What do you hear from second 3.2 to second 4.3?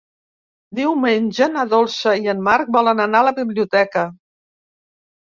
a la biblioteca.